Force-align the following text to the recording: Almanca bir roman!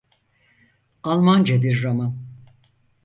Almanca 1.03 1.61
bir 1.61 1.83
roman! 1.83 2.17